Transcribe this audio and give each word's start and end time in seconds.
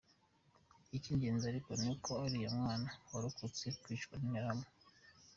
Icy’ingenzi 0.95 1.45
ariko 1.47 1.71
ni 1.81 1.87
uko 1.93 2.11
uriya 2.25 2.49
mwana 2.59 2.87
yarokotse 3.11 3.65
kwicwa 3.81 4.13
n’Interahamwe.” 4.17 4.67